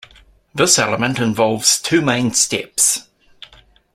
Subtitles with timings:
[0.55, 3.07] This element involves two main steps.